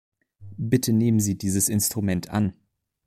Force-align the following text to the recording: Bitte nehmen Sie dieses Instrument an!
Bitte 0.57 0.93
nehmen 0.93 1.19
Sie 1.19 1.37
dieses 1.37 1.69
Instrument 1.69 2.31
an! 2.31 2.55